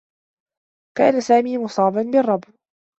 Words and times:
كان 0.97 1.21
سامي 1.21 1.57
مصابا 1.57 2.01
بالرّبو. 2.01 2.51